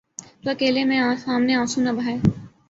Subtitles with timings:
[0.41, 2.17] تو اکیلے میں، سامنے آنسو نہ بہائے۔